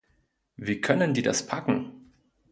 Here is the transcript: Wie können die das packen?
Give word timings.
Wie 0.57 0.81
können 0.81 1.13
die 1.13 1.21
das 1.21 1.45
packen? 1.45 2.09